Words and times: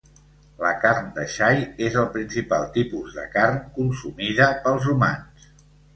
La 0.61 0.69
carn 0.85 1.09
de 1.17 1.25
xai 1.33 1.59
és 1.89 1.99
el 2.03 2.09
principal 2.15 2.65
tipus 2.79 3.13
de 3.19 3.27
carn 3.37 3.61
consumida 3.79 4.49
pels 4.65 4.89
humans. 4.95 5.51